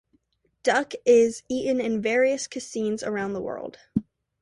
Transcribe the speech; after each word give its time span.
Duck 0.63 0.93
is 1.05 1.43
eaten 1.47 1.79
in 1.79 2.01
various 2.01 2.47
cuisines 2.47 3.05
around 3.05 3.33
the 3.33 3.39
world. 3.39 3.77